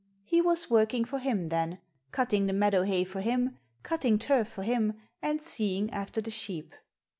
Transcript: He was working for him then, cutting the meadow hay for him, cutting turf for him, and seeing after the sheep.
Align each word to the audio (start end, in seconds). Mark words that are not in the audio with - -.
He 0.23 0.41
was 0.41 0.67
working 0.67 1.05
for 1.05 1.19
him 1.19 1.49
then, 1.49 1.77
cutting 2.11 2.47
the 2.47 2.53
meadow 2.53 2.81
hay 2.81 3.03
for 3.03 3.21
him, 3.21 3.59
cutting 3.83 4.17
turf 4.17 4.47
for 4.47 4.63
him, 4.63 4.93
and 5.21 5.39
seeing 5.39 5.91
after 5.91 6.21
the 6.21 6.31
sheep. 6.31 6.73